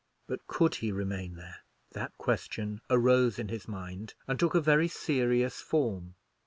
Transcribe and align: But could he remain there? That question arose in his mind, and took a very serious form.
But 0.25 0.47
could 0.47 0.73
he 0.73 0.91
remain 0.91 1.35
there? 1.35 1.59
That 1.91 2.17
question 2.17 2.81
arose 2.89 3.37
in 3.37 3.49
his 3.49 3.67
mind, 3.67 4.15
and 4.27 4.39
took 4.39 4.55
a 4.55 4.59
very 4.59 4.87
serious 4.87 5.61
form. 5.61 6.15